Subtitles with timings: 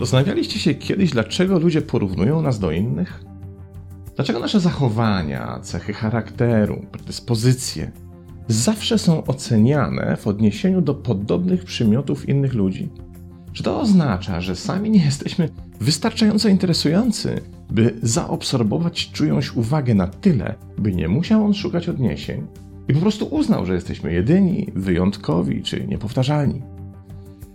[0.00, 3.24] Zastanawialiście się kiedyś, dlaczego ludzie porównują nas do innych?
[4.16, 7.90] Dlaczego nasze zachowania, cechy charakteru, predyspozycje
[8.48, 12.88] zawsze są oceniane w odniesieniu do podobnych przymiotów innych ludzi?
[13.52, 15.48] Czy to oznacza, że sami nie jesteśmy
[15.80, 17.40] wystarczająco interesujący,
[17.70, 22.46] by zaobserwować czyjąś uwagę na tyle, by nie musiał on szukać odniesień
[22.88, 26.62] i po prostu uznał, że jesteśmy jedyni, wyjątkowi czy niepowtarzalni?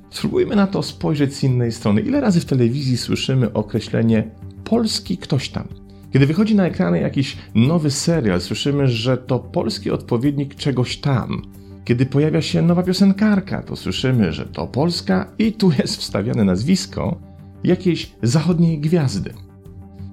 [0.10, 2.02] Spróbujmy na to spojrzeć z innej strony.
[2.02, 4.32] Ile razy w telewizji słyszymy określenie
[4.64, 5.68] polski ktoś tam?
[6.14, 11.42] Kiedy wychodzi na ekrany jakiś nowy serial, słyszymy, że to polski odpowiednik czegoś tam.
[11.86, 17.20] Kiedy pojawia się nowa piosenkarka, to słyszymy, że to Polska i tu jest wstawiane nazwisko
[17.64, 19.34] jakiejś zachodniej gwiazdy.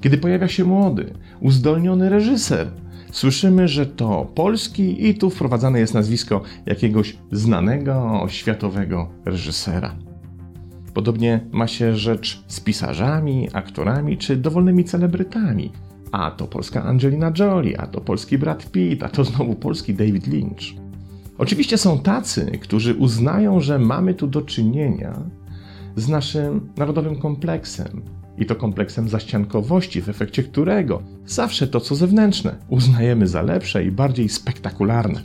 [0.03, 2.71] Kiedy pojawia się młody, uzdolniony reżyser,
[3.13, 9.95] słyszymy, że to polski i tu wprowadzane jest nazwisko jakiegoś znanego światowego reżysera.
[10.95, 15.73] Podobnie ma się rzecz z pisarzami, aktorami czy dowolnymi celebrytami.
[16.13, 20.27] A to polska Angelina Jolie, a to polski Brad Pitt, a to znowu polski David
[20.27, 20.83] Lynch.
[21.39, 25.23] Oczywiście są tacy, którzy uznają, że mamy tu do czynienia
[25.97, 28.03] z naszym narodowym kompleksem,
[28.39, 33.91] i to kompleksem zaściankowości, w efekcie którego zawsze to, co zewnętrzne, uznajemy za lepsze i
[33.91, 35.21] bardziej spektakularne.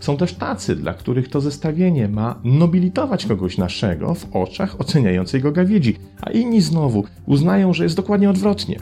[0.00, 5.52] Są też tacy, dla których to zestawienie ma nobilitować kogoś naszego w oczach oceniającej go
[5.52, 8.80] gawiedzi, a inni znowu uznają, że jest dokładnie odwrotnie,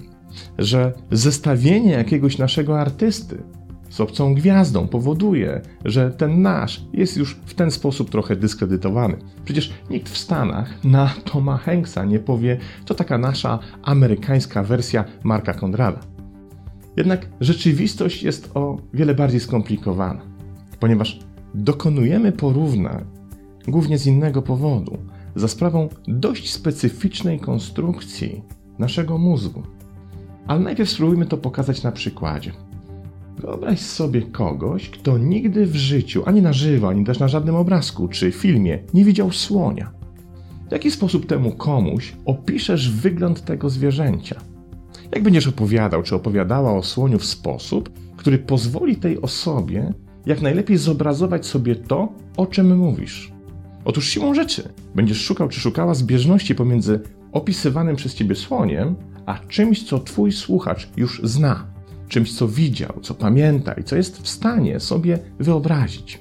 [0.59, 3.43] że zestawienie jakiegoś naszego artysty
[3.91, 9.17] z obcą gwiazdą powoduje, że ten nasz jest już w ten sposób trochę dyskredytowany.
[9.45, 15.55] Przecież nikt w Stanach na Toma Hanksa nie powie, to taka nasza amerykańska wersja Marka
[15.55, 16.01] Konrada.
[16.97, 20.21] Jednak rzeczywistość jest o wiele bardziej skomplikowana,
[20.81, 21.21] ponieważ
[21.55, 23.05] dokonujemy porównań
[23.69, 24.99] głównie z innego powodu,
[25.37, 28.43] za sprawą dość specyficznej konstrukcji
[28.79, 29.63] naszego mózgu.
[30.47, 32.53] Ale najpierw spróbujmy to pokazać na przykładzie.
[33.39, 38.09] Wyobraź sobie kogoś, kto nigdy w życiu, ani na żywo, ani też na żadnym obrazku
[38.09, 39.91] czy filmie nie widział słonia.
[40.69, 44.41] W jaki sposób temu komuś opiszesz wygląd tego zwierzęcia?
[45.15, 49.93] Jak będziesz opowiadał czy opowiadała o słoniu w sposób, który pozwoli tej osobie
[50.27, 53.33] jak najlepiej zobrazować sobie to, o czym mówisz?
[53.85, 57.01] Otóż siłą rzeczy będziesz szukał czy szukała zbieżności pomiędzy
[57.33, 58.95] opisywanym przez ciebie słoniem,
[59.27, 61.78] a czymś, co twój słuchacz już zna
[62.09, 66.21] czymś, co widział, co pamięta i co jest w stanie sobie wyobrazić.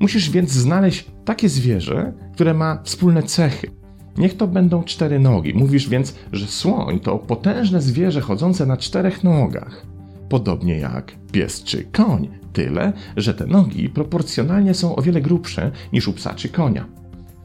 [0.00, 3.70] Musisz więc znaleźć takie zwierzę, które ma wspólne cechy.
[4.18, 5.54] Niech to będą cztery nogi.
[5.54, 9.86] Mówisz więc, że słoń to potężne zwierzę chodzące na czterech nogach.
[10.28, 16.08] Podobnie jak pies czy koń, tyle, że te nogi proporcjonalnie są o wiele grubsze niż
[16.08, 16.97] u psa czy konia.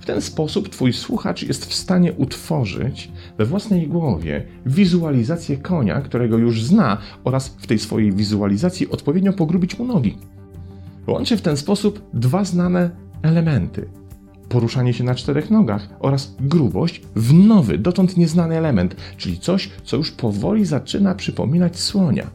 [0.03, 6.37] W ten sposób Twój słuchacz jest w stanie utworzyć we własnej głowie wizualizację konia, którego
[6.37, 10.17] już zna, oraz w tej swojej wizualizacji odpowiednio pogrubić mu nogi.
[11.07, 12.89] Łączy w ten sposób dwa znane
[13.21, 13.89] elementy:
[14.49, 19.97] poruszanie się na czterech nogach oraz grubość w nowy, dotąd nieznany element, czyli coś, co
[19.97, 22.27] już powoli zaczyna przypominać słonia.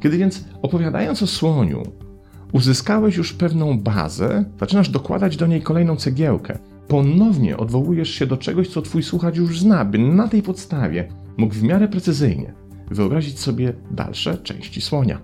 [0.00, 1.82] Kiedy więc opowiadając o słoniu,
[2.52, 6.58] uzyskałeś już pewną bazę, zaczynasz dokładać do niej kolejną cegiełkę
[6.90, 11.54] ponownie odwołujesz się do czegoś, co twój słuchacz już zna, by na tej podstawie mógł
[11.54, 12.54] w miarę precyzyjnie
[12.90, 15.18] wyobrazić sobie dalsze części słonia.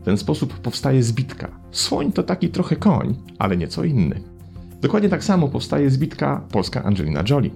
[0.00, 1.60] W ten sposób powstaje zbitka.
[1.70, 4.20] Słoń to taki trochę koń, ale nieco inny.
[4.80, 7.50] Dokładnie tak samo powstaje zbitka polska Angelina Jolie.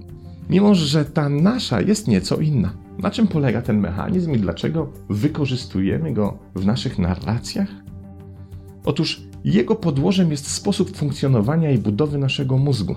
[0.49, 2.73] Mimo, że ta nasza jest nieco inna.
[2.97, 7.69] Na czym polega ten mechanizm i dlaczego wykorzystujemy go w naszych narracjach?
[8.85, 12.95] Otóż jego podłożem jest sposób funkcjonowania i budowy naszego mózgu.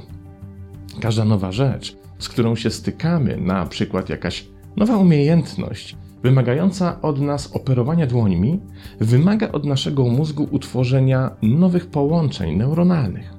[1.01, 7.53] Każda nowa rzecz, z którą się stykamy, na przykład jakaś nowa umiejętność, wymagająca od nas
[7.53, 8.61] operowania dłońmi,
[9.01, 13.39] wymaga od naszego mózgu utworzenia nowych połączeń neuronalnych.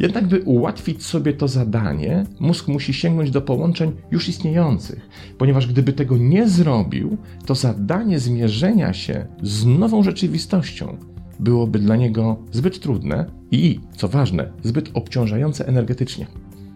[0.00, 5.08] Jednak, by ułatwić sobie to zadanie, mózg musi sięgnąć do połączeń już istniejących,
[5.38, 10.96] ponieważ gdyby tego nie zrobił, to zadanie zmierzenia się z nową rzeczywistością
[11.40, 16.26] byłoby dla niego zbyt trudne i, co ważne, zbyt obciążające energetycznie.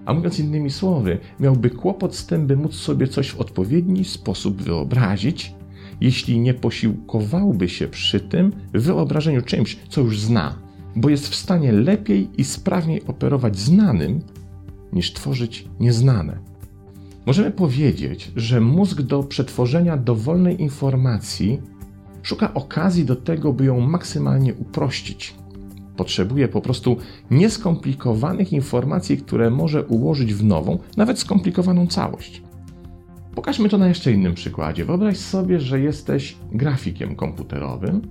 [0.07, 4.63] A mówiąc innymi słowy, miałby kłopot z tym, by móc sobie coś w odpowiedni sposób
[4.63, 5.55] wyobrazić,
[6.01, 10.59] jeśli nie posiłkowałby się przy tym wyobrażeniu czymś, co już zna,
[10.97, 14.21] bo jest w stanie lepiej i sprawniej operować znanym,
[14.93, 16.39] niż tworzyć nieznane.
[17.27, 21.61] Możemy powiedzieć, że mózg do przetworzenia dowolnej informacji
[22.23, 25.35] szuka okazji do tego, by ją maksymalnie uprościć.
[25.97, 26.97] Potrzebuje po prostu
[27.31, 32.43] nieskomplikowanych informacji, które może ułożyć w nową, nawet skomplikowaną całość.
[33.35, 34.85] Pokażmy to na jeszcze innym przykładzie.
[34.85, 38.03] Wyobraź sobie, że jesteś grafikiem komputerowym,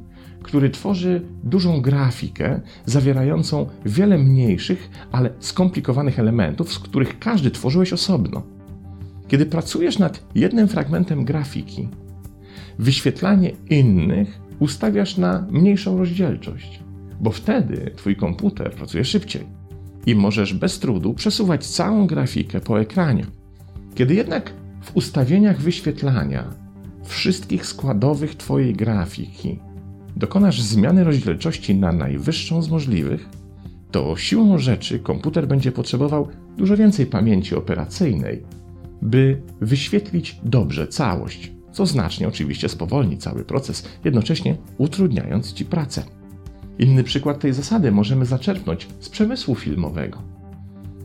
[0.44, 8.44] który tworzy dużą grafikę zawierającą wiele mniejszych, ale skomplikowanych elementów, z których każdy tworzyłeś osobno.
[9.28, 11.88] Kiedy pracujesz nad jednym fragmentem grafiki,
[12.80, 16.84] wyświetlanie innych ustawiasz na mniejszą rozdzielczość,
[17.22, 19.44] bo wtedy twój komputer pracuje szybciej
[20.06, 23.26] i możesz bez trudu przesuwać całą grafikę po ekranie.
[23.96, 26.54] Kiedy jednak w ustawieniach wyświetlania
[27.04, 29.60] wszystkich składowych Twojej grafiki
[30.16, 33.30] dokonasz zmiany rozdzielczości na najwyższą z możliwych,
[33.92, 36.28] to siłą rzeczy komputer będzie potrzebował
[36.58, 38.44] dużo więcej pamięci operacyjnej,
[39.02, 46.04] by wyświetlić dobrze całość, co znacznie oczywiście spowolni cały proces, jednocześnie utrudniając Ci pracę.
[46.80, 50.22] Inny przykład tej zasady możemy zaczerpnąć z przemysłu filmowego.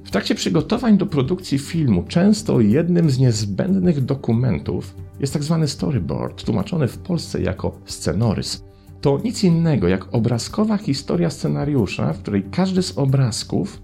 [0.05, 5.59] W trakcie przygotowań do produkcji filmu często jednym z niezbędnych dokumentów jest tzw.
[5.61, 8.65] Tak storyboard, tłumaczony w Polsce jako scenorys.
[9.01, 13.83] To nic innego jak obrazkowa historia scenariusza, w której każdy z obrazków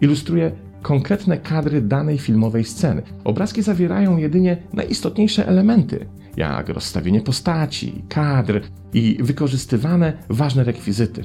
[0.00, 0.52] ilustruje
[0.82, 3.02] konkretne kadry danej filmowej sceny.
[3.24, 8.60] Obrazki zawierają jedynie najistotniejsze elementy, jak rozstawienie postaci, kadr
[8.92, 11.24] i wykorzystywane ważne rekwizyty.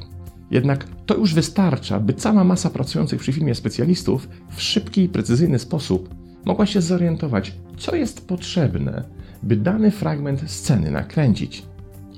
[0.52, 5.60] Jednak to już wystarcza, by cała masa pracujących przy filmie specjalistów w szybki i precyzyjny
[5.60, 6.16] sposób
[6.46, 9.04] mogła się zorientować, co jest potrzebne,
[9.44, 11.64] by dany fragment sceny nakręcić.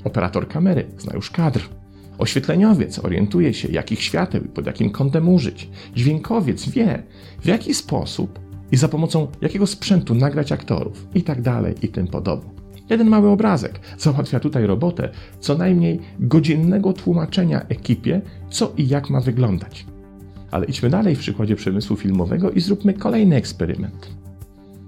[0.04, 1.62] Operator kamery zna już kadr.
[2.18, 5.70] Oświetleniowiec orientuje się, jakich świateł i pod jakim kątem użyć.
[5.96, 7.04] Dźwiękowiec wie,
[7.42, 8.40] w jaki sposób
[8.72, 11.38] i za pomocą jakiego sprzętu nagrać aktorów, i tak
[11.82, 12.61] i tym podobne.
[12.89, 19.22] Jeden mały obrazek załatwia tutaj robotę co najmniej godzinnego tłumaczenia ekipie, co i jak ma
[19.22, 19.86] wyglądać.
[20.51, 24.10] Ale idźmy dalej w przykładzie przemysłu filmowego i zróbmy kolejny eksperyment.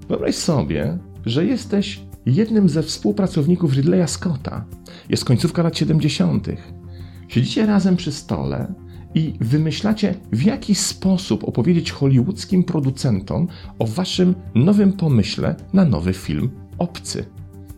[0.09, 4.65] Wyobraź sobie, że jesteś jednym ze współpracowników Ridleya Scotta.
[5.09, 6.47] Jest końcówka lat 70.
[7.27, 8.73] Siedzicie razem przy stole
[9.15, 13.47] i wymyślacie, w jaki sposób opowiedzieć hollywoodzkim producentom
[13.79, 17.25] o waszym nowym pomyśle na nowy film Obcy.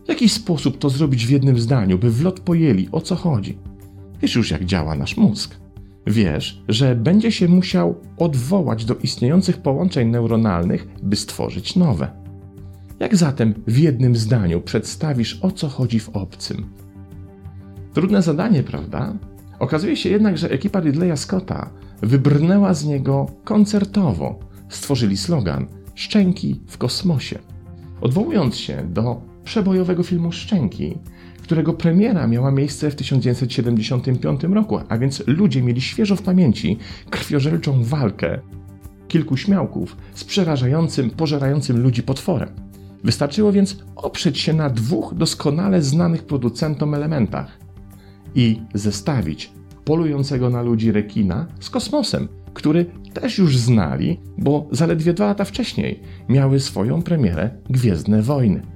[0.06, 3.58] W jaki sposób to zrobić w jednym zdaniu, by w lot pojęli o co chodzi?
[4.22, 5.56] Wiesz już, jak działa nasz mózg.
[6.06, 12.08] Wiesz, że będzie się musiał odwołać do istniejących połączeń neuronalnych, by stworzyć nowe.
[13.00, 16.66] Jak zatem w jednym zdaniu przedstawisz, o co chodzi w obcym?
[17.94, 19.14] Trudne zadanie, prawda?
[19.58, 21.70] Okazuje się jednak, że ekipa Ridleya Scotta
[22.02, 24.38] wybrnęła z niego koncertowo.
[24.68, 27.38] Stworzyli slogan Szczęki w kosmosie.
[28.00, 30.98] Odwołując się do przebojowego filmu Szczęki,
[31.42, 36.78] którego premiera miała miejsce w 1975 roku, a więc ludzie mieli świeżo w pamięci
[37.10, 38.38] krwiożerczą walkę
[39.08, 42.48] kilku śmiałków z przerażającym, pożerającym ludzi potworem.
[43.04, 47.58] Wystarczyło więc oprzeć się na dwóch doskonale znanych producentom elementach
[48.34, 49.52] i zestawić
[49.84, 56.00] polującego na ludzi rekina z kosmosem, który też już znali, bo zaledwie dwa lata wcześniej
[56.28, 58.75] miały swoją premierę Gwiezdne Wojny.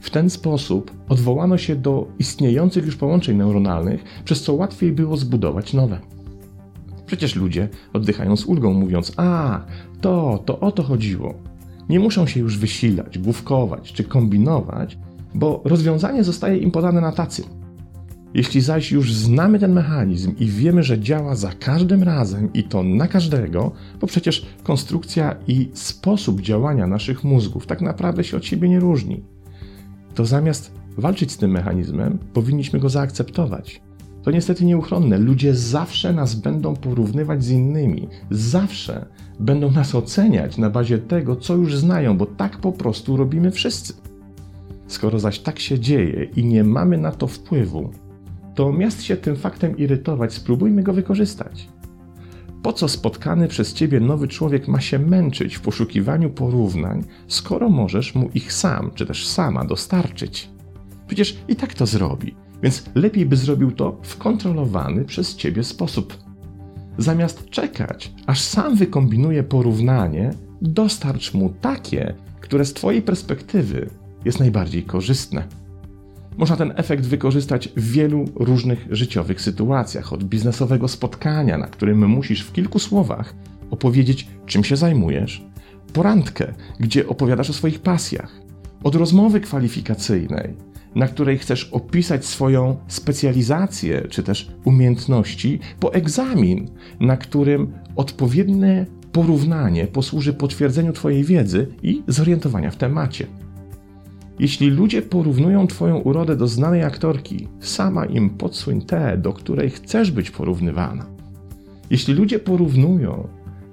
[0.00, 5.72] W ten sposób odwołano się do istniejących już połączeń neuronalnych, przez co łatwiej było zbudować
[5.72, 6.00] nowe.
[7.06, 9.60] Przecież ludzie oddychają z ulgą, mówiąc: A,
[10.00, 11.34] to, to o to chodziło.
[11.88, 14.98] Nie muszą się już wysilać, główkować czy kombinować,
[15.34, 17.44] bo rozwiązanie zostaje im podane na tacy.
[18.34, 22.82] Jeśli zaś już znamy ten mechanizm i wiemy, że działa za każdym razem i to
[22.82, 28.68] na każdego, bo przecież konstrukcja i sposób działania naszych mózgów tak naprawdę się od siebie
[28.68, 29.22] nie różni
[30.14, 33.82] to zamiast walczyć z tym mechanizmem, powinniśmy go zaakceptować.
[34.22, 35.18] To niestety nieuchronne.
[35.18, 39.06] Ludzie zawsze nas będą porównywać z innymi, zawsze
[39.40, 43.92] będą nas oceniać na bazie tego, co już znają, bo tak po prostu robimy wszyscy.
[44.86, 47.90] Skoro zaś tak się dzieje i nie mamy na to wpływu,
[48.54, 51.68] to miast się tym faktem irytować, spróbujmy go wykorzystać.
[52.62, 58.14] Po co spotkany przez ciebie nowy człowiek ma się męczyć w poszukiwaniu porównań, skoro możesz
[58.14, 60.48] mu ich sam czy też sama dostarczyć?
[61.06, 66.16] Przecież i tak to zrobi, więc lepiej by zrobił to w kontrolowany przez ciebie sposób.
[66.98, 70.30] Zamiast czekać, aż sam wykombinuje porównanie,
[70.62, 73.90] dostarcz mu takie, które z twojej perspektywy
[74.24, 75.59] jest najbardziej korzystne.
[76.36, 82.42] Można ten efekt wykorzystać w wielu różnych życiowych sytuacjach, od biznesowego spotkania, na którym musisz
[82.42, 83.34] w kilku słowach
[83.70, 85.44] opowiedzieć, czym się zajmujesz,
[85.92, 88.40] porandkę, gdzie opowiadasz o swoich pasjach,
[88.82, 90.54] od rozmowy kwalifikacyjnej,
[90.94, 96.70] na której chcesz opisać swoją specjalizację czy też umiejętności, po egzamin,
[97.00, 103.26] na którym odpowiednie porównanie posłuży potwierdzeniu Twojej wiedzy i zorientowania w temacie.
[104.40, 110.10] Jeśli ludzie porównują Twoją urodę do znanej aktorki, sama im podsuń tę, do której chcesz
[110.10, 111.06] być porównywana.
[111.90, 113.28] Jeśli ludzie porównują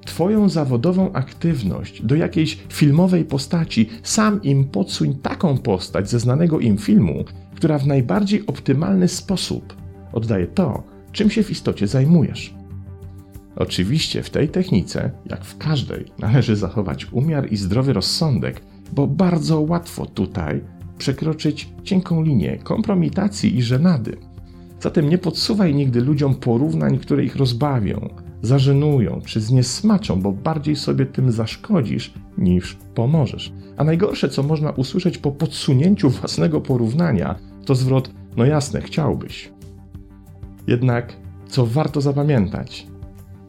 [0.06, 6.78] Twoją zawodową aktywność do jakiejś filmowej postaci, sam im podsuń taką postać ze znanego im
[6.78, 9.76] filmu, która w najbardziej optymalny sposób
[10.14, 12.54] oddaje to, czym się w istocie zajmujesz.
[13.56, 18.62] Oczywiście w tej technice, jak w każdej, należy zachować umiar i zdrowy rozsądek,
[18.94, 20.62] bo bardzo łatwo tutaj
[20.98, 24.18] przekroczyć cienką linię kompromitacji i żenady.
[24.80, 28.10] Zatem nie podsuwaj nigdy ludziom porównań, które ich rozbawią,
[28.42, 33.54] zażenują czy zniesmaczą, bo bardziej sobie tym zaszkodzisz niż pomożesz.
[33.78, 39.52] A najgorsze, co można usłyszeć po podsunięciu własnego porównania, to zwrot: No jasne, chciałbyś.
[40.68, 41.18] Jednak
[41.48, 42.88] co warto zapamiętać,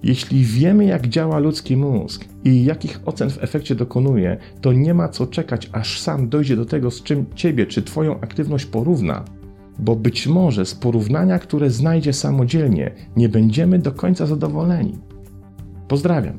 [0.03, 5.09] jeśli wiemy, jak działa ludzki mózg i jakich ocen w efekcie dokonuje, to nie ma
[5.09, 9.25] co czekać, aż sam dojdzie do tego, z czym ciebie czy twoją aktywność porówna,
[9.79, 14.99] bo być może z porównania, które znajdzie samodzielnie, nie będziemy do końca zadowoleni.
[15.89, 16.39] Pozdrawiam.